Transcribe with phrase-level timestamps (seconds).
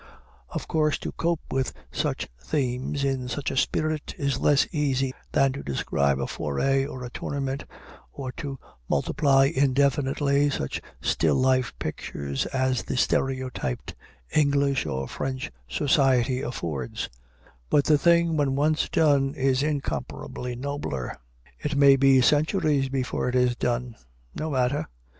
[0.49, 5.53] Of course, to cope with such themes in such a spirit is less easy than
[5.53, 7.65] to describe a foray or a tournament,
[8.11, 8.57] or to
[8.89, 13.93] multiply indefinitely such still life pictures as the stereotyped
[14.33, 17.07] English or French society affords;
[17.69, 21.15] but the thing when once done is incomparably nobler.
[21.59, 23.95] It may be centuries before it is done:
[24.33, 24.87] no matter.